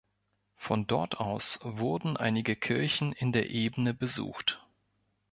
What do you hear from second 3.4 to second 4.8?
Ebene besucht.